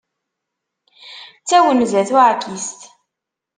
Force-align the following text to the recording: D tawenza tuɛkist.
D 1.41 1.43
tawenza 1.47 2.01
tuɛkist. 2.09 2.81